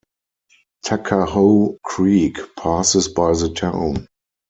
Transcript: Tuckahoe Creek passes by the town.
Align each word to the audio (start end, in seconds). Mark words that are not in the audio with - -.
Tuckahoe 0.83 1.77
Creek 1.83 2.39
passes 2.57 3.07
by 3.07 3.33
the 3.33 3.49
town. 3.53 4.07